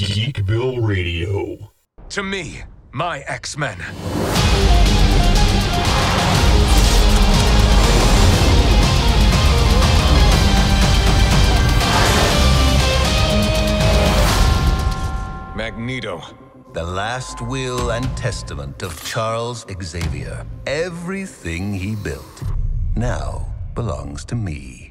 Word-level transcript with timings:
Geekville 0.00 0.80
Radio. 0.80 1.58
To 2.08 2.22
me, 2.22 2.62
my 2.90 3.18
X 3.26 3.58
Men. 3.58 3.76
Magneto. 15.54 16.22
The 16.72 16.82
last 16.82 17.42
will 17.42 17.90
and 17.92 18.06
testament 18.16 18.82
of 18.82 19.04
Charles 19.04 19.66
Xavier. 19.82 20.46
Everything 20.66 21.74
he 21.74 21.94
built 21.94 22.42
now 22.96 23.52
belongs 23.74 24.24
to 24.24 24.34
me. 24.34 24.89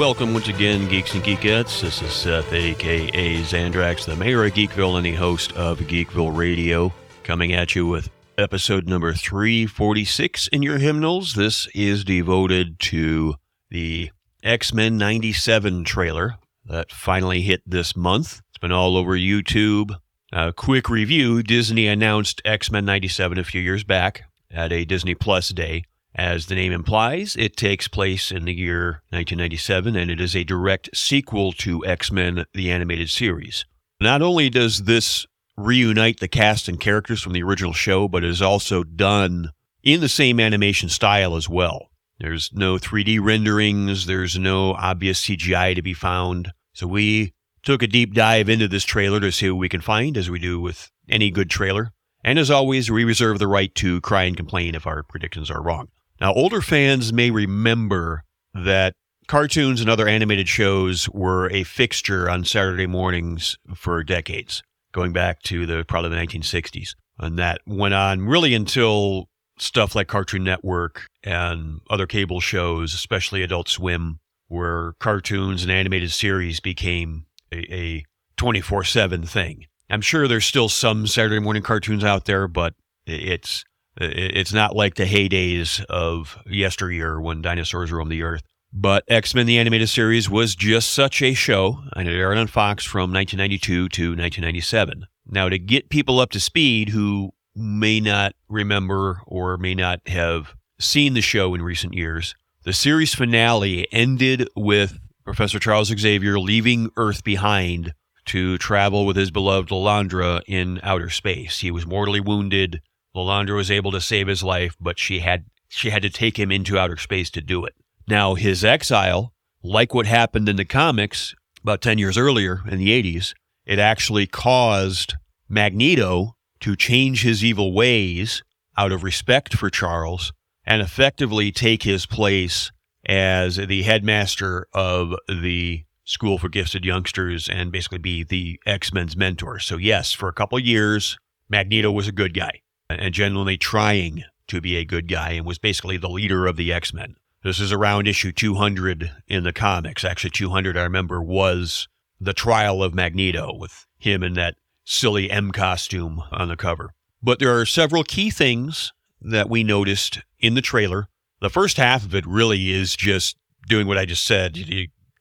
Welcome 0.00 0.32
once 0.32 0.48
again, 0.48 0.88
Geeks 0.88 1.12
and 1.12 1.22
Geekettes. 1.22 1.82
This 1.82 2.00
is 2.00 2.10
Seth, 2.10 2.54
aka 2.54 3.42
Zandrax, 3.42 4.06
the 4.06 4.16
mayor 4.16 4.46
of 4.46 4.54
Geekville 4.54 4.96
and 4.96 5.04
the 5.04 5.12
host 5.12 5.52
of 5.52 5.78
Geekville 5.80 6.34
Radio, 6.34 6.90
coming 7.22 7.52
at 7.52 7.74
you 7.74 7.86
with 7.86 8.08
episode 8.38 8.88
number 8.88 9.12
346 9.12 10.48
in 10.48 10.62
your 10.62 10.78
hymnals. 10.78 11.34
This 11.34 11.68
is 11.74 12.02
devoted 12.02 12.80
to 12.80 13.34
the 13.68 14.10
X 14.42 14.72
Men 14.72 14.96
97 14.96 15.84
trailer 15.84 16.36
that 16.64 16.90
finally 16.90 17.42
hit 17.42 17.60
this 17.66 17.94
month. 17.94 18.40
It's 18.48 18.58
been 18.58 18.72
all 18.72 18.96
over 18.96 19.12
YouTube. 19.12 19.94
A 20.32 20.54
quick 20.54 20.88
review 20.88 21.42
Disney 21.42 21.86
announced 21.86 22.40
X 22.46 22.70
Men 22.70 22.86
97 22.86 23.36
a 23.36 23.44
few 23.44 23.60
years 23.60 23.84
back 23.84 24.22
at 24.50 24.72
a 24.72 24.86
Disney 24.86 25.14
Plus 25.14 25.50
day. 25.50 25.84
As 26.14 26.46
the 26.46 26.54
name 26.56 26.72
implies, 26.72 27.36
it 27.36 27.56
takes 27.56 27.86
place 27.86 28.32
in 28.32 28.44
the 28.44 28.54
year 28.54 29.02
1997 29.10 29.94
and 29.94 30.10
it 30.10 30.20
is 30.20 30.34
a 30.34 30.44
direct 30.44 30.90
sequel 30.92 31.52
to 31.52 31.86
X 31.86 32.10
Men, 32.10 32.44
the 32.52 32.70
animated 32.70 33.10
series. 33.10 33.64
Not 34.00 34.20
only 34.20 34.50
does 34.50 34.84
this 34.84 35.26
reunite 35.56 36.20
the 36.20 36.28
cast 36.28 36.68
and 36.68 36.80
characters 36.80 37.22
from 37.22 37.32
the 37.32 37.42
original 37.42 37.72
show, 37.72 38.08
but 38.08 38.24
it 38.24 38.30
is 38.30 38.42
also 38.42 38.82
done 38.82 39.50
in 39.82 40.00
the 40.00 40.08
same 40.08 40.40
animation 40.40 40.88
style 40.88 41.36
as 41.36 41.48
well. 41.48 41.90
There's 42.18 42.50
no 42.52 42.76
3D 42.76 43.20
renderings, 43.20 44.06
there's 44.06 44.38
no 44.38 44.74
obvious 44.74 45.24
CGI 45.24 45.74
to 45.74 45.82
be 45.82 45.94
found. 45.94 46.52
So 46.74 46.86
we 46.86 47.32
took 47.62 47.82
a 47.82 47.86
deep 47.86 48.14
dive 48.14 48.48
into 48.48 48.68
this 48.68 48.84
trailer 48.84 49.20
to 49.20 49.32
see 49.32 49.50
what 49.50 49.58
we 49.58 49.68
can 49.68 49.80
find, 49.80 50.16
as 50.16 50.28
we 50.28 50.38
do 50.38 50.60
with 50.60 50.90
any 51.08 51.30
good 51.30 51.50
trailer. 51.50 51.92
And 52.22 52.38
as 52.38 52.50
always, 52.50 52.90
we 52.90 53.04
reserve 53.04 53.38
the 53.38 53.48
right 53.48 53.74
to 53.76 54.00
cry 54.02 54.24
and 54.24 54.36
complain 54.36 54.74
if 54.74 54.86
our 54.86 55.02
predictions 55.02 55.50
are 55.50 55.62
wrong. 55.62 55.88
Now, 56.20 56.34
older 56.34 56.60
fans 56.60 57.12
may 57.12 57.30
remember 57.30 58.24
that 58.52 58.94
cartoons 59.26 59.80
and 59.80 59.88
other 59.88 60.06
animated 60.06 60.48
shows 60.48 61.08
were 61.10 61.50
a 61.50 61.64
fixture 61.64 62.28
on 62.28 62.44
Saturday 62.44 62.86
mornings 62.86 63.56
for 63.74 64.04
decades, 64.04 64.62
going 64.92 65.12
back 65.12 65.40
to 65.44 65.64
the 65.64 65.84
probably 65.84 66.10
the 66.10 66.16
1960s. 66.16 66.90
And 67.18 67.38
that 67.38 67.60
went 67.66 67.94
on 67.94 68.26
really 68.26 68.54
until 68.54 69.28
stuff 69.58 69.94
like 69.94 70.08
Cartoon 70.08 70.44
Network 70.44 71.06
and 71.22 71.80
other 71.88 72.06
cable 72.06 72.40
shows, 72.40 72.92
especially 72.94 73.42
Adult 73.42 73.68
Swim, 73.68 74.20
where 74.48 74.94
cartoons 75.00 75.62
and 75.62 75.70
animated 75.70 76.10
series 76.10 76.60
became 76.60 77.26
a 77.52 78.04
24 78.36 78.84
7 78.84 79.22
thing. 79.24 79.66
I'm 79.88 80.00
sure 80.00 80.28
there's 80.28 80.44
still 80.44 80.68
some 80.68 81.06
Saturday 81.06 81.40
morning 81.40 81.62
cartoons 81.62 82.04
out 82.04 82.24
there, 82.24 82.46
but 82.46 82.74
it's 83.06 83.64
it's 83.96 84.52
not 84.52 84.76
like 84.76 84.94
the 84.94 85.04
heydays 85.04 85.84
of 85.86 86.38
yesteryear 86.46 87.20
when 87.20 87.42
dinosaurs 87.42 87.92
roamed 87.92 88.12
the 88.12 88.22
earth. 88.22 88.42
But 88.72 89.04
X 89.08 89.34
Men 89.34 89.46
the 89.46 89.58
Animated 89.58 89.88
Series 89.88 90.30
was 90.30 90.54
just 90.54 90.92
such 90.92 91.22
a 91.22 91.34
show, 91.34 91.82
and 91.96 92.08
it 92.08 92.12
aired 92.12 92.38
on 92.38 92.46
Fox 92.46 92.84
from 92.84 93.12
1992 93.12 93.88
to 93.88 94.02
1997. 94.10 95.06
Now, 95.26 95.48
to 95.48 95.58
get 95.58 95.90
people 95.90 96.20
up 96.20 96.30
to 96.30 96.40
speed 96.40 96.90
who 96.90 97.32
may 97.56 98.00
not 98.00 98.34
remember 98.48 99.22
or 99.26 99.56
may 99.56 99.74
not 99.74 100.00
have 100.06 100.54
seen 100.78 101.14
the 101.14 101.20
show 101.20 101.54
in 101.54 101.62
recent 101.62 101.94
years, 101.94 102.34
the 102.62 102.72
series 102.72 103.14
finale 103.14 103.88
ended 103.90 104.48
with 104.54 104.98
Professor 105.24 105.58
Charles 105.58 105.88
Xavier 105.88 106.38
leaving 106.38 106.90
Earth 106.96 107.24
behind 107.24 107.92
to 108.26 108.58
travel 108.58 109.04
with 109.04 109.16
his 109.16 109.30
beloved 109.30 109.70
Lilandra 109.70 110.42
in 110.46 110.78
outer 110.82 111.10
space. 111.10 111.60
He 111.60 111.70
was 111.70 111.86
mortally 111.86 112.20
wounded 112.20 112.80
Lilandra 113.14 113.56
was 113.56 113.70
able 113.70 113.90
to 113.92 114.00
save 114.00 114.28
his 114.28 114.42
life, 114.42 114.76
but 114.80 114.98
she 114.98 115.20
had 115.20 115.46
she 115.68 115.90
had 115.90 116.02
to 116.02 116.10
take 116.10 116.38
him 116.38 116.50
into 116.50 116.78
outer 116.78 116.96
space 116.96 117.30
to 117.30 117.40
do 117.40 117.64
it. 117.64 117.74
Now, 118.08 118.34
his 118.34 118.64
exile, 118.64 119.32
like 119.62 119.94
what 119.94 120.06
happened 120.06 120.48
in 120.48 120.56
the 120.56 120.64
comics 120.64 121.34
about 121.62 121.80
10 121.80 121.98
years 121.98 122.18
earlier 122.18 122.62
in 122.68 122.78
the 122.78 122.90
80s, 122.90 123.34
it 123.66 123.78
actually 123.78 124.26
caused 124.26 125.14
Magneto 125.48 126.36
to 126.60 126.74
change 126.74 127.22
his 127.22 127.44
evil 127.44 127.72
ways 127.72 128.42
out 128.76 128.90
of 128.90 129.04
respect 129.04 129.56
for 129.56 129.70
Charles 129.70 130.32
and 130.64 130.82
effectively 130.82 131.52
take 131.52 131.84
his 131.84 132.04
place 132.04 132.72
as 133.06 133.56
the 133.56 133.82
headmaster 133.82 134.66
of 134.72 135.14
the 135.28 135.84
School 136.04 136.38
for 136.38 136.48
Gifted 136.48 136.84
Youngsters 136.84 137.48
and 137.48 137.70
basically 137.70 137.98
be 137.98 138.24
the 138.24 138.58
X 138.66 138.92
Men's 138.92 139.16
mentor. 139.16 139.60
So, 139.60 139.76
yes, 139.76 140.12
for 140.12 140.28
a 140.28 140.32
couple 140.32 140.58
years, 140.58 141.16
Magneto 141.48 141.92
was 141.92 142.08
a 142.08 142.12
good 142.12 142.34
guy 142.34 142.60
and 142.98 143.14
genuinely 143.14 143.56
trying 143.56 144.24
to 144.48 144.60
be 144.60 144.76
a 144.76 144.84
good 144.84 145.08
guy 145.08 145.30
and 145.32 145.46
was 145.46 145.58
basically 145.58 145.96
the 145.96 146.08
leader 146.08 146.46
of 146.46 146.56
the 146.56 146.72
X 146.72 146.92
Men. 146.92 147.14
This 147.42 147.60
is 147.60 147.72
around 147.72 148.06
issue 148.06 148.32
200 148.32 149.10
in 149.26 149.44
the 149.44 149.52
comics. 149.52 150.04
Actually, 150.04 150.30
200, 150.30 150.76
I 150.76 150.82
remember, 150.82 151.22
was 151.22 151.88
the 152.20 152.34
trial 152.34 152.82
of 152.82 152.94
Magneto 152.94 153.54
with 153.54 153.86
him 153.98 154.22
in 154.22 154.34
that 154.34 154.56
silly 154.84 155.30
M 155.30 155.50
costume 155.50 156.22
on 156.30 156.48
the 156.48 156.56
cover. 156.56 156.90
But 157.22 157.38
there 157.38 157.58
are 157.58 157.64
several 157.64 158.04
key 158.04 158.30
things 158.30 158.92
that 159.22 159.48
we 159.48 159.62
noticed 159.62 160.20
in 160.38 160.54
the 160.54 160.62
trailer. 160.62 161.08
The 161.40 161.50
first 161.50 161.76
half 161.76 162.04
of 162.04 162.14
it 162.14 162.26
really 162.26 162.72
is 162.72 162.96
just 162.96 163.36
doing 163.68 163.86
what 163.86 163.98
I 163.98 164.04
just 164.04 164.24
said, 164.24 164.58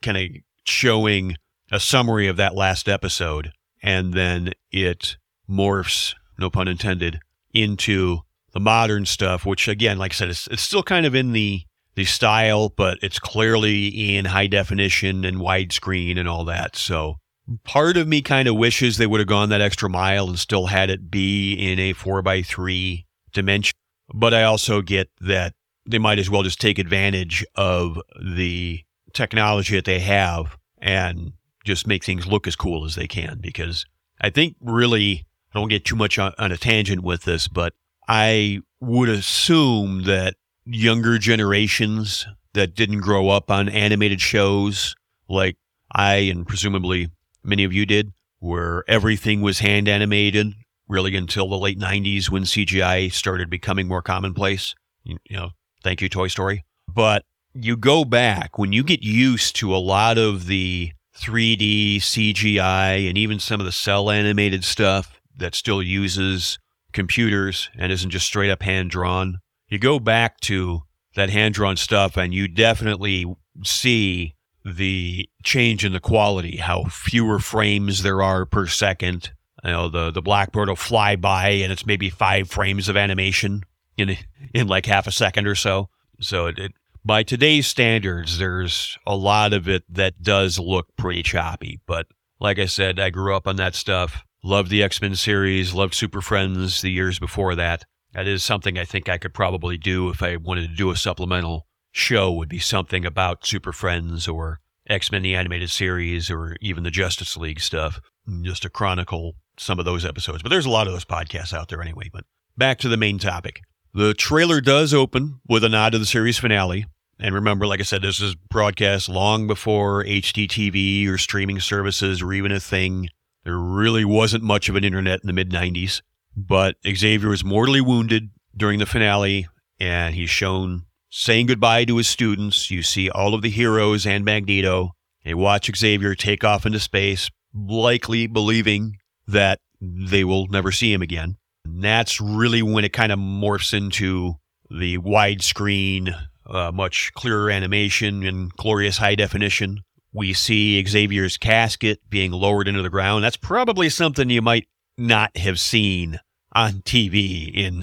kind 0.02 0.18
of 0.18 0.28
showing 0.66 1.36
a 1.72 1.80
summary 1.80 2.28
of 2.28 2.38
that 2.38 2.56
last 2.56 2.90
episode, 2.90 3.52
and 3.82 4.14
then 4.14 4.54
it 4.72 5.18
morphs, 5.50 6.16
no 6.38 6.50
pun 6.50 6.68
intended, 6.68 7.20
into 7.54 8.20
the 8.52 8.60
modern 8.60 9.06
stuff, 9.06 9.46
which 9.46 9.68
again, 9.68 9.98
like 9.98 10.14
I 10.14 10.16
said, 10.16 10.30
it's, 10.30 10.48
it's 10.48 10.62
still 10.62 10.84
kind 10.84 11.06
of 11.06 11.16
in 11.16 11.32
the 11.32 11.64
the 11.96 12.06
style, 12.06 12.70
but 12.70 12.98
it's 13.02 13.20
clearly 13.20 14.16
in 14.16 14.26
high 14.26 14.48
definition 14.48 15.26
and 15.26 15.38
widescreen 15.38 16.18
and 16.18 16.30
all 16.30 16.46
that. 16.46 16.76
So 16.78 17.18
part 17.64 17.98
of 17.98 18.08
me 18.08 18.22
kind 18.22 18.48
of 18.48 18.56
wishes 18.56 18.98
they 18.98 19.08
would 19.08 19.20
have 19.20 19.28
gone 19.28 19.50
that 19.50 19.60
extra 19.60 19.90
mile 19.90 20.30
and 20.30 20.40
still 20.40 20.68
had 20.68 20.90
it 20.90 21.12
be 21.12 21.54
in 21.54 21.78
a 21.80 21.94
four 21.94 22.22
by 22.22 22.42
three 22.42 23.06
dimension. 23.34 23.74
But 24.14 24.34
I 24.34 24.44
also 24.44 24.82
get 24.82 25.10
that 25.20 25.54
they 25.86 25.98
might 25.98 26.20
as 26.20 26.30
well 26.30 26.44
just 26.44 26.62
take 26.62 26.80
advantage 26.80 27.46
of 27.56 28.00
the 28.22 28.82
technology 29.14 29.76
that 29.76 29.86
they 29.86 30.00
have 30.00 30.58
and 30.82 31.34
just 31.66 31.88
make 31.88 32.04
things 32.04 32.28
look 32.28 32.48
as 32.48 32.56
cool 32.56 32.86
as 32.86 32.96
they 32.96 33.08
can 33.08 33.40
because 33.42 33.86
I 34.22 34.30
think 34.30 34.56
really 34.62 35.26
I 35.54 35.60
don't 35.60 35.70
get 35.70 35.86
too 35.86 35.96
much 35.96 36.20
on, 36.20 36.34
on 36.38 36.52
a 36.52 36.58
tangent 36.58 37.02
with 37.02 37.24
this, 37.24 37.48
but 37.48 37.74
I 38.08 38.60
would 38.80 39.10
assume 39.10 40.04
that 40.04 40.36
younger 40.66 41.18
generations 41.18 42.28
that 42.54 42.76
didn't 42.76 43.02
grow 43.02 43.30
up 43.30 43.50
on 43.52 43.70
animated 43.70 44.22
shows 44.22 44.96
like 45.28 45.58
I 45.92 46.16
and 46.16 46.48
presumably 46.48 47.12
many 47.44 47.64
of 47.64 47.74
you 47.74 47.86
did, 47.86 48.12
where 48.40 48.84
everything 48.88 49.42
was 49.42 49.60
hand 49.60 49.88
animated 49.88 50.54
really 50.88 51.16
until 51.16 51.48
the 51.48 51.58
late 51.58 51.80
90s 51.80 52.30
when 52.30 52.44
CGI 52.44 53.12
started 53.12 53.50
becoming 53.50 53.88
more 53.88 54.02
commonplace. 54.02 54.76
You, 55.04 55.18
you 55.30 55.38
know, 55.38 55.50
thank 55.84 56.02
you, 56.02 56.10
Toy 56.10 56.28
Story. 56.28 56.66
But 56.88 57.26
you 57.54 57.78
go 57.78 58.06
back 58.06 58.58
when 58.58 58.74
you 58.74 58.84
get 58.84 59.04
used 59.04 59.56
to 59.58 59.76
a 59.76 59.78
lot 59.78 60.18
of 60.18 60.48
the 60.48 60.92
3D 61.18 61.98
CGI 61.98 63.08
and 63.08 63.18
even 63.18 63.40
some 63.40 63.60
of 63.60 63.66
the 63.66 63.72
cel 63.72 64.10
animated 64.10 64.64
stuff 64.64 65.19
that 65.40 65.56
still 65.56 65.82
uses 65.82 66.60
computers 66.94 67.70
and 67.78 67.92
isn't 67.92 68.12
just 68.12 68.26
straight 68.26 68.52
up 68.52 68.64
hand 68.64 68.90
drawn. 68.92 69.40
You 69.68 69.80
go 69.80 70.00
back 70.00 70.40
to 70.42 70.84
that 71.16 71.30
hand 71.30 71.54
drawn 71.54 71.78
stuff 71.78 72.18
and 72.18 72.34
you 72.34 72.48
definitely 72.48 73.26
see 73.64 74.36
the 74.66 75.28
change 75.44 75.86
in 75.86 75.94
the 75.94 76.00
quality, 76.00 76.58
how 76.58 76.84
fewer 76.86 77.40
frames 77.40 78.04
there 78.04 78.22
are 78.22 78.46
per 78.46 78.68
second. 78.68 79.32
You 79.64 79.72
know, 79.72 79.90
the, 79.90 80.12
the 80.12 80.22
Blackbird 80.22 80.70
will 80.70 80.76
fly 80.76 81.16
by 81.16 81.50
and 81.50 81.72
it's 81.72 81.86
maybe 81.86 82.10
five 82.10 82.50
frames 82.50 82.90
of 82.90 82.96
animation 82.98 83.64
in 83.98 84.18
in 84.54 84.68
like 84.68 84.86
half 84.86 85.08
a 85.08 85.12
second 85.12 85.48
or 85.48 85.56
so. 85.56 85.90
So 86.20 86.48
it, 86.48 86.58
it 86.60 86.72
by 87.04 87.24
today's 87.24 87.68
standards, 87.68 88.38
there's 88.38 88.98
a 89.06 89.16
lot 89.16 89.54
of 89.54 89.68
it 89.68 89.84
that 89.90 90.22
does 90.22 90.60
look 90.60 90.88
pretty 90.98 91.24
choppy, 91.24 91.80
but 91.86 92.08
Like 92.40 92.60
I 92.60 92.66
said, 92.68 93.00
I 93.00 93.10
grew 93.10 93.36
up 93.36 93.48
on 93.48 93.58
that 93.58 93.76
stuff. 93.76 94.24
Loved 94.44 94.70
the 94.70 94.84
X 94.84 95.02
Men 95.02 95.16
series, 95.16 95.74
loved 95.74 95.94
Super 95.94 96.22
Friends 96.22 96.82
the 96.82 96.92
years 96.92 97.20
before 97.20 97.56
that. 97.56 97.84
That 98.14 98.28
is 98.28 98.44
something 98.44 98.78
I 98.78 98.86
think 98.86 99.10
I 99.10 99.18
could 99.18 99.34
probably 99.34 99.78
do 99.78 100.10
if 100.10 100.24
I 100.24 100.38
wanted 100.38 100.70
to 100.70 100.76
do 100.76 100.92
a 100.92 100.96
supplemental 100.96 101.68
show, 101.92 102.32
would 102.32 102.50
be 102.50 102.60
something 102.60 103.06
about 103.06 103.46
Super 103.46 103.74
Friends 103.74 104.28
or 104.28 104.60
X 104.88 105.12
Men 105.12 105.24
the 105.24 105.36
Animated 105.36 105.70
Series 105.70 106.32
or 106.32 106.56
even 106.62 106.84
the 106.84 106.92
Justice 106.92 107.38
League 107.38 107.60
stuff, 107.60 108.00
just 108.42 108.64
to 108.64 108.70
chronicle 108.70 109.36
some 109.58 109.78
of 109.78 109.86
those 109.86 110.06
episodes. 110.06 110.42
But 110.42 110.50
there's 110.50 110.66
a 110.66 110.70
lot 110.70 110.88
of 110.88 110.94
those 110.94 111.06
podcasts 111.06 111.54
out 111.54 111.68
there 111.70 111.82
anyway. 111.82 112.10
But 112.12 112.24
back 112.58 112.80
to 112.80 112.90
the 112.90 112.98
main 112.98 113.20
topic. 113.20 113.62
The 113.94 114.14
trailer 114.14 114.62
does 114.62 114.94
open 114.94 115.42
with 115.48 115.64
a 115.64 115.70
nod 115.70 115.92
to 115.92 116.00
the 116.00 116.06
series 116.06 116.38
finale. 116.38 116.86
And 117.20 117.36
remember, 117.36 117.68
like 117.68 117.82
I 117.82 117.84
said, 117.84 118.02
this 118.02 118.22
is 118.22 118.36
broadcast 118.36 119.10
long 119.10 119.46
before 119.48 120.06
HDTV 120.06 121.08
or 121.10 121.18
streaming 121.18 121.60
services 121.60 122.24
were 122.24 122.34
even 122.34 122.52
a 122.52 122.60
thing. 122.62 123.10
There 123.44 123.58
really 123.58 124.06
wasn't 124.06 124.44
much 124.44 124.70
of 124.70 124.76
an 124.76 124.84
internet 124.84 125.22
in 125.22 125.28
the 125.28 125.34
mid 125.34 125.50
90s. 125.50 126.02
But 126.36 126.76
Xavier 126.88 127.34
is 127.34 127.44
mortally 127.44 127.82
wounded 127.82 128.30
during 128.56 128.80
the 128.80 128.86
finale, 128.86 129.48
and 129.80 130.16
he's 130.16 130.30
shown 130.30 130.86
saying 131.10 131.48
goodbye 131.48 131.86
to 131.86 131.98
his 131.98 132.08
students. 132.08 132.70
You 132.70 132.84
see 132.84 133.10
all 133.10 133.34
of 133.34 133.42
the 133.42 133.50
heroes 133.50 134.06
and 134.06 134.24
Magneto. 134.24 134.92
They 135.26 135.34
watch 135.34 135.70
Xavier 135.76 136.16
take 136.16 136.44
off 136.44 136.66
into 136.66 136.80
space, 136.80 137.30
likely 137.54 138.28
believing 138.28 138.98
that 139.28 139.60
they 139.82 140.24
will 140.24 140.48
never 140.48 140.72
see 140.72 140.94
him 140.94 141.02
again. 141.02 141.38
And 141.66 141.84
that's 141.84 142.22
really 142.22 142.62
when 142.62 142.86
it 142.86 142.94
kind 142.94 143.12
of 143.12 143.20
morphs 143.20 143.74
into 143.74 144.36
the 144.70 144.98
widescreen, 145.00 146.16
uh, 146.46 146.72
much 146.72 147.12
clearer 147.14 147.50
animation 147.50 148.24
and 148.24 148.52
glorious 148.54 148.98
high 148.98 149.16
definition. 149.16 149.82
We 150.14 150.34
see 150.34 150.84
Xavier's 150.86 151.38
casket 151.38 152.00
being 152.10 152.32
lowered 152.32 152.68
into 152.68 152.82
the 152.82 152.90
ground. 152.90 153.24
That's 153.24 153.38
probably 153.38 153.90
something 153.90 154.30
you 154.30 154.42
might 154.42 154.68
not 154.98 155.36
have 155.38 155.60
seen 155.60 156.20
on 156.54 156.82
TV 156.82 157.52
in 157.54 157.82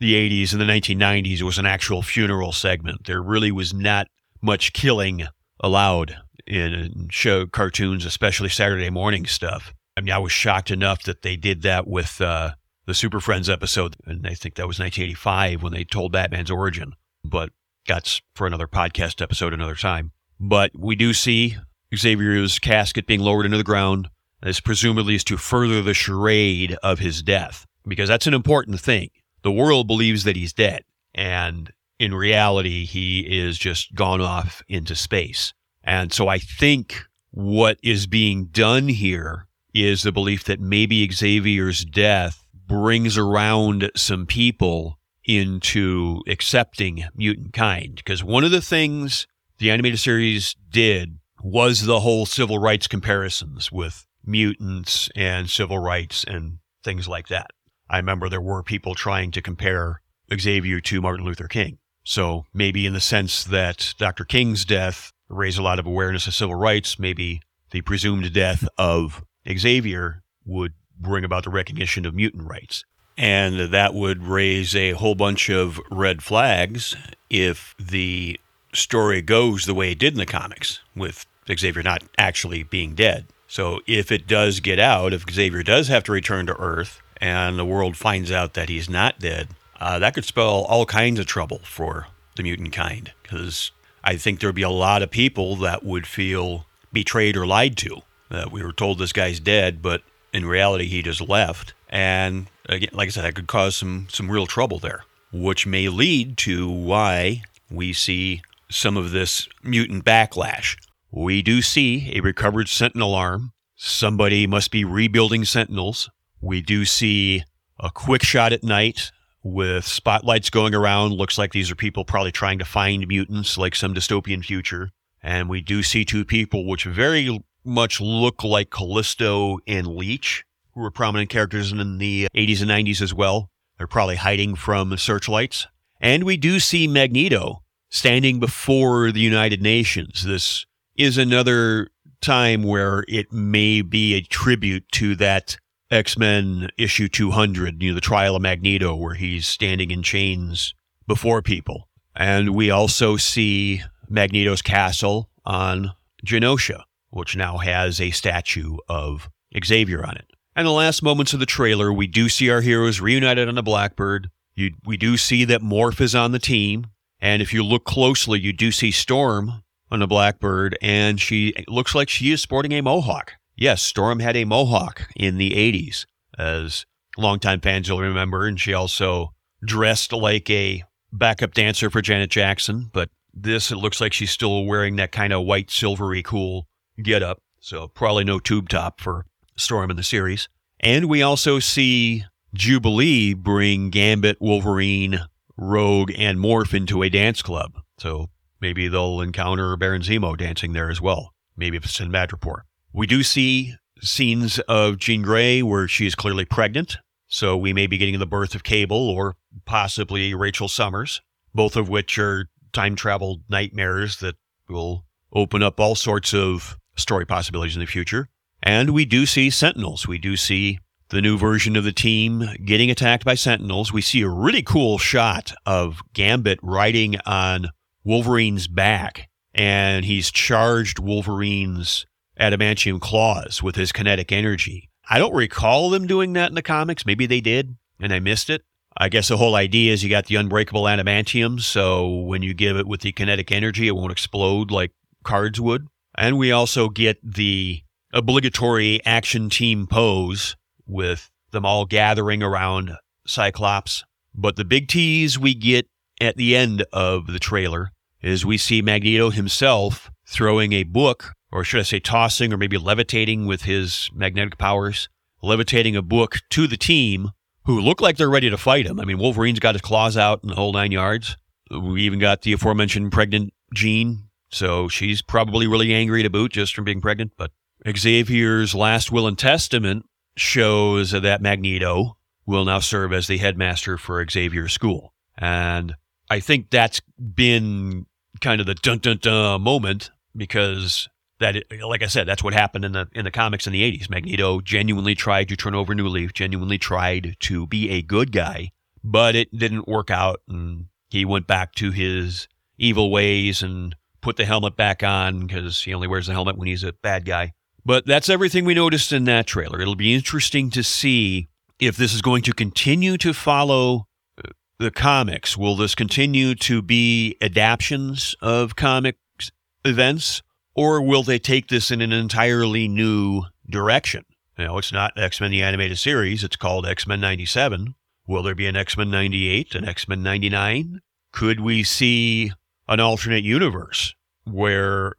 the 0.00 0.14
80s 0.14 0.52
and 0.52 0.60
the 0.60 0.64
1990s. 0.64 1.40
It 1.40 1.44
was 1.44 1.58
an 1.58 1.66
actual 1.66 2.02
funeral 2.02 2.52
segment. 2.52 3.06
There 3.06 3.22
really 3.22 3.52
was 3.52 3.72
not 3.72 4.08
much 4.42 4.72
killing 4.72 5.26
allowed 5.60 6.16
in 6.46 7.08
show 7.10 7.46
cartoons, 7.46 8.04
especially 8.04 8.48
Saturday 8.48 8.90
morning 8.90 9.26
stuff. 9.26 9.74
I 9.96 10.00
mean, 10.00 10.12
I 10.12 10.18
was 10.18 10.32
shocked 10.32 10.70
enough 10.70 11.02
that 11.04 11.22
they 11.22 11.36
did 11.36 11.62
that 11.62 11.86
with 11.86 12.20
uh, 12.20 12.52
the 12.86 12.94
Super 12.94 13.20
Friends 13.20 13.50
episode, 13.50 13.96
and 14.06 14.26
I 14.26 14.34
think 14.34 14.54
that 14.54 14.68
was 14.68 14.78
1985 14.78 15.62
when 15.62 15.72
they 15.72 15.84
told 15.84 16.12
Batman's 16.12 16.50
origin. 16.50 16.94
But 17.24 17.50
that's 17.86 18.22
for 18.34 18.46
another 18.46 18.68
podcast 18.68 19.20
episode 19.20 19.52
another 19.52 19.74
time. 19.74 20.12
But 20.40 20.70
we 20.78 20.94
do 20.94 21.12
see 21.12 21.56
Xavier's 21.94 22.58
casket 22.58 23.06
being 23.06 23.20
lowered 23.20 23.46
into 23.46 23.56
the 23.56 23.64
ground. 23.64 24.08
This 24.42 24.60
presumably 24.60 25.14
is 25.14 25.24
to 25.24 25.36
further 25.36 25.82
the 25.82 25.94
charade 25.94 26.76
of 26.82 26.98
his 26.98 27.22
death, 27.22 27.66
because 27.86 28.08
that's 28.08 28.26
an 28.26 28.34
important 28.34 28.80
thing. 28.80 29.10
The 29.42 29.52
world 29.52 29.86
believes 29.86 30.24
that 30.24 30.36
he's 30.36 30.52
dead, 30.52 30.84
and 31.14 31.72
in 31.98 32.14
reality, 32.14 32.84
he 32.84 33.20
is 33.20 33.58
just 33.58 33.94
gone 33.94 34.20
off 34.20 34.62
into 34.68 34.94
space. 34.94 35.52
And 35.82 36.12
so 36.12 36.28
I 36.28 36.38
think 36.38 37.04
what 37.30 37.78
is 37.82 38.06
being 38.06 38.46
done 38.46 38.88
here 38.88 39.46
is 39.74 40.02
the 40.02 40.12
belief 40.12 40.44
that 40.44 40.60
maybe 40.60 41.10
Xavier's 41.10 41.84
death 41.84 42.46
brings 42.66 43.18
around 43.18 43.90
some 43.96 44.26
people 44.26 44.98
into 45.24 46.22
accepting 46.26 47.04
mutant 47.14 47.52
kind. 47.52 47.96
Because 47.96 48.22
one 48.22 48.44
of 48.44 48.50
the 48.50 48.60
things 48.60 49.26
the 49.58 49.70
animated 49.70 49.98
series 49.98 50.54
did 50.70 51.18
was 51.42 51.86
the 51.86 52.00
whole 52.00 52.26
civil 52.26 52.58
rights 52.58 52.86
comparisons 52.86 53.70
with 53.70 54.06
mutants 54.24 55.08
and 55.16 55.48
civil 55.48 55.78
rights 55.78 56.24
and 56.24 56.58
things 56.84 57.08
like 57.08 57.28
that. 57.28 57.50
I 57.88 57.96
remember 57.96 58.28
there 58.28 58.40
were 58.40 58.62
people 58.62 58.94
trying 58.94 59.30
to 59.32 59.42
compare 59.42 60.02
Xavier 60.38 60.80
to 60.80 61.00
Martin 61.00 61.24
Luther 61.24 61.48
King. 61.48 61.78
So 62.04 62.44
maybe 62.52 62.86
in 62.86 62.92
the 62.92 63.00
sense 63.00 63.44
that 63.44 63.94
Dr. 63.98 64.24
King's 64.24 64.64
death 64.64 65.12
raised 65.28 65.58
a 65.58 65.62
lot 65.62 65.78
of 65.78 65.86
awareness 65.86 66.26
of 66.26 66.34
civil 66.34 66.54
rights, 66.54 66.98
maybe 66.98 67.42
the 67.70 67.82
presumed 67.82 68.32
death 68.32 68.66
of 68.78 69.24
Xavier 69.50 70.22
would 70.44 70.72
bring 70.98 71.24
about 71.24 71.44
the 71.44 71.50
recognition 71.50 72.06
of 72.06 72.14
mutant 72.14 72.48
rights. 72.48 72.84
And 73.16 73.72
that 73.72 73.94
would 73.94 74.22
raise 74.22 74.76
a 74.76 74.92
whole 74.92 75.14
bunch 75.14 75.50
of 75.50 75.80
red 75.90 76.22
flags 76.22 76.96
if 77.28 77.74
the 77.78 78.38
story 78.72 79.22
goes 79.22 79.64
the 79.64 79.74
way 79.74 79.92
it 79.92 79.98
did 79.98 80.14
in 80.14 80.18
the 80.18 80.26
comics, 80.26 80.80
with 80.94 81.26
Xavier 81.50 81.82
not 81.82 82.02
actually 82.16 82.62
being 82.62 82.94
dead. 82.94 83.26
So 83.46 83.80
if 83.86 84.12
it 84.12 84.26
does 84.26 84.60
get 84.60 84.78
out, 84.78 85.12
if 85.12 85.24
Xavier 85.30 85.62
does 85.62 85.88
have 85.88 86.04
to 86.04 86.12
return 86.12 86.46
to 86.46 86.60
Earth 86.60 87.00
and 87.16 87.58
the 87.58 87.64
world 87.64 87.96
finds 87.96 88.30
out 88.30 88.54
that 88.54 88.68
he's 88.68 88.90
not 88.90 89.18
dead, 89.18 89.48
uh, 89.80 89.98
that 89.98 90.14
could 90.14 90.24
spell 90.24 90.64
all 90.64 90.84
kinds 90.84 91.18
of 91.18 91.26
trouble 91.26 91.60
for 91.64 92.08
the 92.36 92.42
mutant 92.42 92.72
kind. 92.72 93.12
Because 93.22 93.70
I 94.04 94.16
think 94.16 94.40
there 94.40 94.48
would 94.48 94.54
be 94.54 94.62
a 94.62 94.70
lot 94.70 95.02
of 95.02 95.10
people 95.10 95.56
that 95.56 95.84
would 95.84 96.06
feel 96.06 96.66
betrayed 96.92 97.36
or 97.36 97.46
lied 97.46 97.76
to. 97.78 98.02
That 98.30 98.52
we 98.52 98.62
were 98.62 98.72
told 98.72 98.98
this 98.98 99.12
guy's 99.12 99.40
dead, 99.40 99.80
but 99.80 100.02
in 100.32 100.44
reality 100.44 100.86
he 100.86 101.02
just 101.02 101.22
left. 101.22 101.72
And 101.88 102.48
again, 102.68 102.90
like 102.92 103.08
I 103.08 103.10
said, 103.10 103.24
that 103.24 103.34
could 103.34 103.46
cause 103.46 103.76
some 103.76 104.08
some 104.10 104.30
real 104.30 104.46
trouble 104.46 104.78
there, 104.78 105.04
which 105.32 105.66
may 105.66 105.88
lead 105.88 106.36
to 106.38 106.68
why 106.68 107.42
we 107.70 107.94
see 107.94 108.42
some 108.70 108.96
of 108.96 109.10
this 109.10 109.48
mutant 109.62 110.04
backlash. 110.04 110.76
We 111.10 111.42
do 111.42 111.62
see 111.62 112.12
a 112.14 112.20
recovered 112.20 112.68
Sentinel 112.68 113.14
arm. 113.14 113.52
Somebody 113.76 114.46
must 114.46 114.70
be 114.70 114.84
rebuilding 114.84 115.44
Sentinels. 115.44 116.10
We 116.40 116.60
do 116.60 116.84
see 116.84 117.44
a 117.80 117.90
quick 117.90 118.22
shot 118.22 118.52
at 118.52 118.62
night 118.62 119.10
with 119.42 119.84
spotlights 119.84 120.50
going 120.50 120.74
around. 120.74 121.12
Looks 121.12 121.38
like 121.38 121.52
these 121.52 121.70
are 121.70 121.76
people 121.76 122.04
probably 122.04 122.32
trying 122.32 122.58
to 122.58 122.64
find 122.64 123.06
mutants, 123.06 123.56
like 123.56 123.74
some 123.74 123.94
dystopian 123.94 124.44
future. 124.44 124.90
And 125.22 125.48
we 125.48 125.60
do 125.60 125.82
see 125.82 126.04
two 126.04 126.24
people 126.24 126.66
which 126.66 126.84
very 126.84 127.42
much 127.64 128.00
look 128.00 128.44
like 128.44 128.70
Callisto 128.70 129.58
and 129.66 129.86
Leech, 129.86 130.44
who 130.74 130.80
were 130.80 130.90
prominent 130.90 131.30
characters 131.30 131.72
in 131.72 131.98
the 131.98 132.28
80s 132.34 132.62
and 132.62 132.70
90s 132.70 133.00
as 133.00 133.14
well. 133.14 133.50
They're 133.76 133.86
probably 133.86 134.16
hiding 134.16 134.56
from 134.56 134.96
searchlights. 134.96 135.66
And 136.00 136.24
we 136.24 136.36
do 136.36 136.60
see 136.60 136.86
Magneto 136.86 137.62
standing 137.90 138.38
before 138.38 139.12
the 139.12 139.20
United 139.20 139.62
Nations. 139.62 140.24
This 140.24 140.66
is 140.96 141.18
another 141.18 141.88
time 142.20 142.62
where 142.62 143.04
it 143.08 143.32
may 143.32 143.82
be 143.82 144.14
a 144.14 144.20
tribute 144.22 144.84
to 144.92 145.14
that 145.16 145.56
X 145.90 146.18
Men 146.18 146.68
issue 146.76 147.08
200, 147.08 147.82
you 147.82 147.90
know, 147.90 147.94
the 147.94 148.00
trial 148.00 148.36
of 148.36 148.42
Magneto, 148.42 148.94
where 148.94 149.14
he's 149.14 149.46
standing 149.46 149.90
in 149.90 150.02
chains 150.02 150.74
before 151.06 151.40
people. 151.40 151.88
And 152.14 152.54
we 152.54 152.70
also 152.70 153.16
see 153.16 153.82
Magneto's 154.08 154.62
castle 154.62 155.30
on 155.46 155.92
Genosha, 156.26 156.82
which 157.10 157.36
now 157.36 157.58
has 157.58 158.00
a 158.00 158.10
statue 158.10 158.76
of 158.88 159.30
Xavier 159.64 160.04
on 160.04 160.16
it. 160.16 160.26
And 160.54 160.66
the 160.66 160.72
last 160.72 161.02
moments 161.02 161.32
of 161.32 161.40
the 161.40 161.46
trailer, 161.46 161.92
we 161.92 162.06
do 162.06 162.28
see 162.28 162.50
our 162.50 162.60
heroes 162.60 163.00
reunited 163.00 163.48
on 163.48 163.54
the 163.54 163.62
Blackbird. 163.62 164.28
You, 164.54 164.72
we 164.84 164.96
do 164.96 165.16
see 165.16 165.44
that 165.44 165.62
Morph 165.62 166.00
is 166.00 166.16
on 166.16 166.32
the 166.32 166.40
team. 166.40 166.88
And 167.20 167.42
if 167.42 167.52
you 167.52 167.64
look 167.64 167.84
closely, 167.84 168.40
you 168.40 168.52
do 168.52 168.70
see 168.70 168.90
Storm 168.90 169.62
on 169.90 170.00
the 170.00 170.06
Blackbird, 170.06 170.76
and 170.80 171.20
she 171.20 171.54
looks 171.66 171.94
like 171.94 172.08
she 172.08 172.30
is 172.30 172.42
sporting 172.42 172.72
a 172.72 172.82
mohawk. 172.82 173.32
Yes, 173.56 173.82
Storm 173.82 174.20
had 174.20 174.36
a 174.36 174.44
mohawk 174.44 175.08
in 175.16 175.38
the 175.38 175.50
80s, 175.50 176.06
as 176.38 176.86
longtime 177.16 177.60
fans 177.60 177.90
will 177.90 178.00
remember, 178.00 178.46
and 178.46 178.60
she 178.60 178.72
also 178.72 179.34
dressed 179.64 180.12
like 180.12 180.48
a 180.48 180.84
backup 181.12 181.54
dancer 181.54 181.90
for 181.90 182.00
Janet 182.00 182.30
Jackson. 182.30 182.90
But 182.92 183.10
this, 183.34 183.70
it 183.70 183.76
looks 183.76 184.00
like 184.00 184.12
she's 184.12 184.30
still 184.30 184.64
wearing 184.64 184.96
that 184.96 185.12
kind 185.12 185.32
of 185.32 185.44
white, 185.44 185.70
silvery, 185.70 186.22
cool 186.22 186.68
get 187.02 187.22
up. 187.22 187.40
So 187.60 187.88
probably 187.88 188.24
no 188.24 188.38
tube 188.38 188.68
top 188.68 189.00
for 189.00 189.26
Storm 189.56 189.90
in 189.90 189.96
the 189.96 190.02
series. 190.02 190.48
And 190.80 191.08
we 191.08 191.22
also 191.22 191.58
see 191.58 192.24
Jubilee 192.54 193.34
bring 193.34 193.90
Gambit, 193.90 194.40
Wolverine, 194.40 195.20
Rogue, 195.58 196.12
and 196.16 196.38
Morph 196.38 196.72
into 196.72 197.02
a 197.02 197.10
dance 197.10 197.42
club. 197.42 197.80
So 197.98 198.30
maybe 198.60 198.88
they'll 198.88 199.20
encounter 199.20 199.76
Baron 199.76 200.02
Zemo 200.02 200.36
dancing 200.36 200.72
there 200.72 200.88
as 200.88 201.00
well. 201.00 201.34
Maybe 201.56 201.76
if 201.76 201.84
it's 201.84 202.00
in 202.00 202.10
Madripoor. 202.10 202.60
We 202.92 203.06
do 203.06 203.22
see 203.22 203.74
scenes 204.00 204.60
of 204.60 204.98
Jean 204.98 205.22
Grey 205.22 205.62
where 205.62 205.88
she 205.88 206.06
is 206.06 206.14
clearly 206.14 206.44
pregnant. 206.44 206.98
So 207.26 207.56
we 207.56 207.72
may 207.72 207.86
be 207.86 207.98
getting 207.98 208.18
the 208.18 208.26
birth 208.26 208.54
of 208.54 208.62
Cable 208.62 209.10
or 209.10 209.36
possibly 209.66 210.32
Rachel 210.34 210.68
Summers, 210.68 211.20
both 211.52 211.76
of 211.76 211.88
which 211.88 212.18
are 212.18 212.48
time 212.72 212.94
travel 212.94 213.40
nightmares 213.48 214.18
that 214.20 214.36
will 214.68 215.04
open 215.32 215.62
up 215.62 215.80
all 215.80 215.94
sorts 215.94 216.32
of 216.32 216.78
story 216.96 217.26
possibilities 217.26 217.76
in 217.76 217.80
the 217.80 217.86
future. 217.86 218.28
And 218.62 218.90
we 218.90 219.04
do 219.04 219.26
see 219.26 219.50
Sentinels. 219.50 220.06
We 220.06 220.18
do 220.18 220.36
see 220.36 220.78
the 221.10 221.22
new 221.22 221.38
version 221.38 221.76
of 221.76 221.84
the 221.84 221.92
team 221.92 222.44
getting 222.64 222.90
attacked 222.90 223.24
by 223.24 223.34
Sentinels. 223.34 223.92
We 223.92 224.02
see 224.02 224.20
a 224.22 224.28
really 224.28 224.62
cool 224.62 224.98
shot 224.98 225.52
of 225.64 226.00
Gambit 226.12 226.58
riding 226.62 227.16
on 227.24 227.68
Wolverine's 228.04 228.68
back, 228.68 229.28
and 229.54 230.04
he's 230.04 230.30
charged 230.30 230.98
Wolverine's 230.98 232.06
adamantium 232.38 233.00
claws 233.00 233.62
with 233.62 233.76
his 233.76 233.92
kinetic 233.92 234.32
energy. 234.32 234.90
I 235.10 235.18
don't 235.18 235.34
recall 235.34 235.90
them 235.90 236.06
doing 236.06 236.34
that 236.34 236.50
in 236.50 236.54
the 236.54 236.62
comics. 236.62 237.06
Maybe 237.06 237.26
they 237.26 237.40
did, 237.40 237.76
and 238.00 238.12
I 238.12 238.20
missed 238.20 238.50
it. 238.50 238.62
I 238.96 239.08
guess 239.08 239.28
the 239.28 239.36
whole 239.36 239.54
idea 239.54 239.92
is 239.92 240.02
you 240.02 240.10
got 240.10 240.26
the 240.26 240.36
unbreakable 240.36 240.82
adamantium, 240.82 241.60
so 241.60 242.08
when 242.08 242.42
you 242.42 242.52
give 242.52 242.76
it 242.76 242.86
with 242.86 243.00
the 243.00 243.12
kinetic 243.12 243.50
energy, 243.50 243.88
it 243.88 243.96
won't 243.96 244.12
explode 244.12 244.70
like 244.70 244.92
cards 245.24 245.60
would. 245.60 245.86
And 246.16 246.36
we 246.36 246.52
also 246.52 246.88
get 246.88 247.18
the 247.22 247.82
obligatory 248.12 249.04
action 249.04 249.50
team 249.50 249.86
pose 249.86 250.56
with 250.88 251.30
them 251.52 251.64
all 251.64 251.84
gathering 251.84 252.42
around 252.42 252.96
Cyclops. 253.26 254.04
But 254.34 254.56
the 254.56 254.64
big 254.64 254.88
tease 254.88 255.38
we 255.38 255.54
get 255.54 255.86
at 256.20 256.36
the 256.36 256.56
end 256.56 256.84
of 256.92 257.26
the 257.26 257.38
trailer 257.38 257.92
is 258.20 258.44
we 258.44 258.58
see 258.58 258.82
Magneto 258.82 259.30
himself 259.30 260.10
throwing 260.26 260.72
a 260.72 260.82
book, 260.82 261.34
or 261.52 261.64
should 261.64 261.80
I 261.80 261.84
say 261.84 262.00
tossing 262.00 262.52
or 262.52 262.56
maybe 262.56 262.78
levitating 262.78 263.46
with 263.46 263.62
his 263.62 264.10
magnetic 264.12 264.58
powers, 264.58 265.08
levitating 265.42 265.96
a 265.96 266.02
book 266.02 266.38
to 266.50 266.66
the 266.66 266.76
team 266.76 267.30
who 267.64 267.80
look 267.80 268.00
like 268.00 268.16
they're 268.16 268.30
ready 268.30 268.50
to 268.50 268.56
fight 268.56 268.86
him. 268.86 268.98
I 268.98 269.04
mean, 269.04 269.18
Wolverine's 269.18 269.60
got 269.60 269.74
his 269.74 269.82
claws 269.82 270.16
out 270.16 270.40
in 270.42 270.48
the 270.48 270.54
whole 270.54 270.72
nine 270.72 270.90
yards. 270.90 271.36
We 271.70 272.02
even 272.02 272.18
got 272.18 272.42
the 272.42 272.54
aforementioned 272.54 273.12
pregnant 273.12 273.52
Jean, 273.74 274.28
so 274.50 274.88
she's 274.88 275.20
probably 275.20 275.66
really 275.66 275.92
angry 275.92 276.22
to 276.22 276.30
boot 276.30 276.52
just 276.52 276.74
from 276.74 276.84
being 276.84 277.02
pregnant. 277.02 277.32
But 277.36 277.52
Xavier's 277.86 278.74
last 278.74 279.12
will 279.12 279.26
and 279.26 279.38
testament 279.38 280.06
shows 280.40 281.10
that 281.12 281.42
Magneto 281.42 282.16
will 282.46 282.64
now 282.64 282.78
serve 282.78 283.12
as 283.12 283.26
the 283.26 283.38
headmaster 283.38 283.98
for 283.98 284.24
Xavier 284.28 284.68
School. 284.68 285.12
And 285.36 285.94
I 286.30 286.40
think 286.40 286.70
that's 286.70 287.00
been 287.18 288.06
kind 288.40 288.60
of 288.60 288.66
the 288.66 288.74
dun 288.74 288.98
dun 288.98 289.18
dun 289.20 289.62
moment 289.62 290.10
because 290.36 291.08
that 291.40 291.56
like 291.82 292.02
I 292.02 292.06
said, 292.06 292.26
that's 292.26 292.42
what 292.42 292.54
happened 292.54 292.84
in 292.84 292.92
the 292.92 293.08
in 293.12 293.24
the 293.24 293.30
comics 293.30 293.66
in 293.66 293.72
the 293.72 293.82
eighties. 293.82 294.10
Magneto 294.10 294.60
genuinely 294.60 295.14
tried 295.14 295.48
to 295.48 295.56
turn 295.56 295.74
over 295.74 295.92
a 295.92 295.96
new 295.96 296.08
leaf, 296.08 296.32
genuinely 296.32 296.78
tried 296.78 297.36
to 297.40 297.66
be 297.66 297.90
a 297.90 298.02
good 298.02 298.32
guy, 298.32 298.72
but 299.04 299.36
it 299.36 299.56
didn't 299.56 299.88
work 299.88 300.10
out 300.10 300.40
and 300.48 300.86
he 301.10 301.24
went 301.24 301.46
back 301.46 301.74
to 301.76 301.90
his 301.90 302.48
evil 302.76 303.10
ways 303.10 303.62
and 303.62 303.94
put 304.20 304.36
the 304.36 304.44
helmet 304.44 304.76
back 304.76 305.02
on 305.02 305.46
because 305.46 305.82
he 305.82 305.94
only 305.94 306.08
wears 306.08 306.26
the 306.26 306.32
helmet 306.32 306.56
when 306.56 306.68
he's 306.68 306.84
a 306.84 306.92
bad 306.92 307.24
guy. 307.24 307.52
But 307.88 308.04
that's 308.04 308.28
everything 308.28 308.66
we 308.66 308.74
noticed 308.74 309.14
in 309.14 309.24
that 309.24 309.46
trailer. 309.46 309.80
It'll 309.80 309.94
be 309.94 310.12
interesting 310.12 310.68
to 310.72 310.82
see 310.82 311.48
if 311.80 311.96
this 311.96 312.12
is 312.12 312.20
going 312.20 312.42
to 312.42 312.52
continue 312.52 313.16
to 313.16 313.32
follow 313.32 314.04
uh, 314.36 314.50
the 314.78 314.90
comics. 314.90 315.56
Will 315.56 315.74
this 315.74 315.94
continue 315.94 316.54
to 316.56 316.82
be 316.82 317.38
adaptations 317.40 318.36
of 318.42 318.76
comics 318.76 319.50
events? 319.86 320.42
Or 320.74 321.00
will 321.00 321.22
they 321.22 321.38
take 321.38 321.68
this 321.68 321.90
in 321.90 322.02
an 322.02 322.12
entirely 322.12 322.88
new 322.88 323.44
direction? 323.70 324.26
You 324.58 324.66
know, 324.66 324.76
it's 324.76 324.92
not 324.92 325.16
X 325.16 325.40
Men 325.40 325.50
the 325.50 325.62
Animated 325.62 325.96
Series, 325.96 326.44
it's 326.44 326.56
called 326.56 326.86
X 326.86 327.06
Men 327.06 327.22
97. 327.22 327.94
Will 328.26 328.42
there 328.42 328.54
be 328.54 328.66
an 328.66 328.76
X 328.76 328.98
Men 328.98 329.10
98, 329.10 329.74
an 329.74 329.88
X 329.88 330.06
Men 330.06 330.22
99? 330.22 331.00
Could 331.32 331.60
we 331.60 331.84
see 331.84 332.52
an 332.86 333.00
alternate 333.00 333.44
universe 333.44 334.14
where 334.44 335.14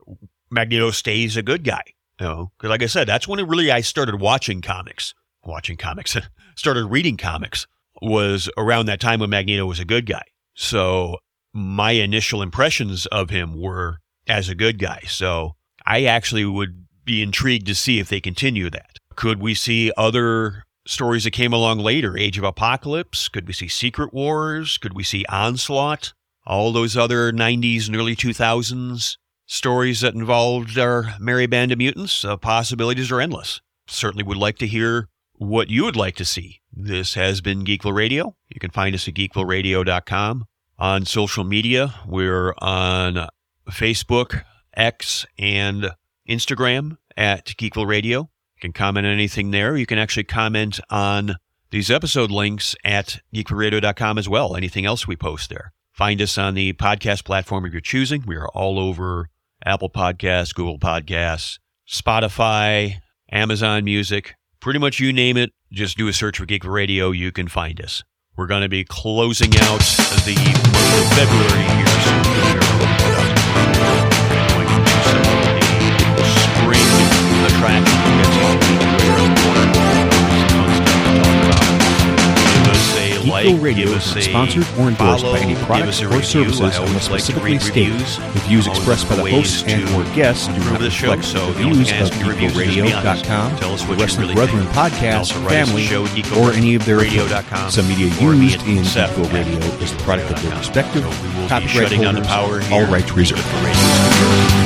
Magneto 0.52 0.92
stays 0.92 1.36
a 1.36 1.42
good 1.42 1.64
guy? 1.64 1.82
Know, 2.20 2.52
because 2.58 2.70
like 2.70 2.84
I 2.84 2.88
said, 2.88 3.08
that's 3.08 3.28
when 3.28 3.40
it 3.40 3.48
really 3.48 3.72
I 3.72 3.82
started 3.82 4.20
watching 4.20 4.62
comics, 4.62 5.14
watching 5.44 5.78
comics, 5.78 6.18
started 6.56 6.86
reading 6.86 7.18
comics 7.18 7.66
was 8.02 8.50
around 8.58 8.86
that 8.86 9.00
time 9.00 9.20
when 9.20 9.30
Magneto 9.30 9.66
was 9.66 9.80
a 9.80 9.86
good 9.86 10.06
guy. 10.06 10.24
So 10.54 11.18
my 11.54 11.92
initial 11.92 12.42
impressions 12.42 13.06
of 13.08 13.30
him 13.30 13.60
were 13.60 14.00
as 14.28 14.50
a 14.50 14.56
good 14.56 14.80
guy. 14.80 15.02
So 15.08 15.56
I 15.86 16.06
actually 16.06 16.46
would 16.46 16.86
be 17.06 17.22
intrigued 17.22 17.68
to 17.68 17.76
see 17.76 18.00
if 18.00 18.10
they 18.10 18.22
continue 18.22 18.70
that. 18.70 18.98
Could 19.16 19.42
we 19.42 19.54
see 19.54 19.92
other 19.98 20.64
stories 20.86 21.24
that 21.24 21.32
came 21.32 21.54
along 21.54 21.80
later? 21.80 22.18
Age 22.18 22.38
of 22.38 22.44
Apocalypse? 22.44 23.30
Could 23.30 23.48
we 23.48 23.54
see 23.54 23.68
Secret 23.68 24.14
Wars? 24.14 24.78
Could 24.78 24.94
we 24.94 25.04
see 25.04 25.26
Onslaught? 25.28 26.14
All 26.46 26.72
those 26.72 26.98
other 26.98 27.32
90s 27.32 27.88
and 27.88 27.96
early 27.96 28.16
2000s 28.16 29.18
stories 29.50 30.02
that 30.02 30.14
involved 30.14 30.78
our 30.78 31.16
merry 31.20 31.48
band 31.48 31.72
of 31.72 31.80
mutants? 31.80 32.22
The 32.22 32.38
possibilities 32.38 33.12
are 33.12 33.20
endless. 33.20 33.62
Certainly 33.88 34.24
would 34.24 34.38
like 34.38 34.58
to 34.60 34.68
hear 34.68 35.10
what 35.34 35.70
you 35.70 35.84
would 35.84 35.96
like 35.96 36.16
to 36.18 36.26
see. 36.26 36.62
This 36.72 37.16
has 37.16 37.42
been 37.42 37.66
Geekville 37.66 37.96
Radio. 37.96 38.36
You 38.48 38.60
can 38.60 38.70
find 38.70 38.94
us 38.94 39.08
at 39.08 39.16
geekvilleradio.com. 39.16 40.46
On 40.78 41.06
social 41.06 41.44
media, 41.44 41.96
we're 42.08 42.54
on 42.60 43.28
Facebook, 43.70 44.44
X, 44.76 45.26
and 45.38 45.92
Instagram 46.30 46.98
at 47.18 47.48
Geekville 47.48 47.88
Radio. 47.88 48.30
You 48.56 48.62
can 48.62 48.72
comment 48.72 49.08
on 49.08 49.12
anything 49.12 49.52
there. 49.52 49.76
You 49.76 49.86
can 49.86 49.98
actually 49.98 50.24
comment 50.26 50.80
on 50.90 51.36
these 51.72 51.92
episode 51.92 52.32
links 52.32 52.76
at 52.86 53.20
geekvilleradio.com 53.34 54.18
as 54.18 54.30
well. 54.30 54.56
Anything 54.56 54.86
else 54.86 55.08
we 55.08 55.16
post 55.16 55.50
there. 55.50 55.74
Find 55.92 56.22
us 56.22 56.38
on 56.38 56.54
the 56.54 56.74
podcast 56.74 57.26
platform 57.26 57.66
of 57.66 57.74
your 57.74 57.82
choosing. 57.82 58.24
We 58.26 58.38
are 58.38 58.48
all 58.50 58.80
over 58.80 59.30
Apple 59.66 59.90
Podcasts, 59.90 60.54
Google 60.54 60.80
Podcasts, 60.80 61.60
Spotify, 61.88 63.00
Amazon 63.32 63.84
Music, 63.84 64.36
pretty 64.60 64.80
much 64.80 65.00
you 65.00 65.12
name 65.14 65.38
it. 65.38 65.52
Just 65.72 65.98
do 65.98 66.08
a 66.08 66.14
search 66.14 66.38
for 66.38 66.46
Geek 66.46 66.66
Radio. 66.66 67.12
You 67.12 67.32
can 67.32 67.48
find 67.48 67.82
us. 67.82 68.04
We're 68.36 68.48
going 68.48 68.62
to 68.62 68.70
be 68.70 68.84
closing 68.86 69.52
out 69.58 69.80
the 70.26 70.36
month 70.74 71.00
of 71.00 71.10
February 71.18 71.64
here 71.78 71.88
soon. 79.74 79.79
Geekville 83.30 83.62
Radio 83.62 83.90
is 83.90 84.16
not 84.16 84.24
sponsored 84.24 84.68
or 84.80 84.88
endorsed 84.90 85.24
by 85.24 85.40
any 85.40 85.56
products 85.66 86.02
or 86.02 86.22
services 86.24 86.78
unless 86.78 87.06
specifically 87.06 87.60
stated. 87.60 88.00
The 88.00 88.40
views 88.48 88.68
expressed 88.68 89.08
by 89.08 89.16
the 89.18 89.30
hosts 89.30 89.64
and 89.64 89.88
or 89.90 90.04
guests 90.16 90.48
do 90.48 90.60
not 90.60 90.82
reflect 90.82 91.22
the 91.22 91.52
views 91.58 91.92
of 91.92 92.10
GeekvilleRadio.com, 92.10 93.56
the 93.56 93.96
Wrestling 93.96 94.36
Brethren 94.36 94.66
podcast, 94.68 95.32
family, 95.48 95.88
or 96.42 96.52
any 96.54 96.76
of 96.76 96.86
their 96.86 97.00
affiliates. 97.00 97.76
Some 97.76 97.88
media 97.88 98.08
used 98.08 98.62
in 98.64 98.84
Geekville 98.84 99.32
Radio 99.34 99.60
is 99.82 99.96
the 99.96 100.04
product 100.04 100.32
of 100.32 100.42
their 100.42 100.58
respective 100.58 101.04
copyright 101.48 101.92
holders, 101.92 102.72
all 102.72 102.86
rights 102.86 103.12
reserved. 103.12 104.59